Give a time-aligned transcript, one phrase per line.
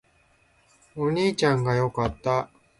[0.95, 2.49] お兄ちゃんが良かった